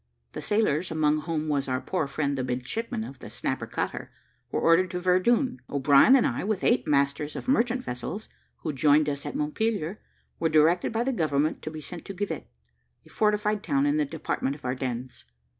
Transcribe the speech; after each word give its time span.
The 0.31 0.41
sailors, 0.41 0.89
among 0.89 1.19
whom 1.21 1.47
was 1.47 1.67
our 1.67 1.79
poor 1.79 2.07
friend 2.07 2.35
the 2.35 2.43
midshipman 2.43 3.03
of 3.03 3.19
the 3.19 3.29
Snapper 3.29 3.67
cutter, 3.67 4.11
were 4.51 4.59
ordered 4.59 4.89
to 4.89 4.99
Verdun; 4.99 5.61
O'Brien 5.69 6.15
and 6.15 6.25
I, 6.25 6.43
with 6.43 6.63
eight 6.63 6.87
masters 6.87 7.35
of 7.35 7.47
merchant 7.47 7.83
vessels, 7.83 8.27
who 8.61 8.73
joined 8.73 9.07
us 9.07 9.27
at 9.27 9.35
Montpelier, 9.35 10.01
were 10.39 10.49
directed 10.49 10.91
by 10.91 11.03
the 11.03 11.13
government 11.13 11.61
to 11.61 11.69
be 11.69 11.81
sent 11.81 12.03
to 12.05 12.15
Givet, 12.15 12.49
a 13.05 13.09
fortified 13.09 13.61
town 13.61 13.85
in 13.85 13.97
the 13.97 14.05
department 14.05 14.55
of 14.55 14.65
Ardennes. 14.65 15.25